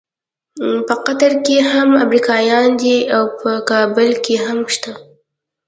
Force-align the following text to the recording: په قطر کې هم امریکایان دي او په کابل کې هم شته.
په 0.87 0.93
قطر 1.05 1.31
کې 1.45 1.57
هم 1.71 1.89
امریکایان 2.05 2.67
دي 2.81 2.95
او 3.15 3.23
په 3.39 3.51
کابل 3.69 4.09
کې 4.23 4.35
هم 4.45 4.59
شته. 4.75 4.91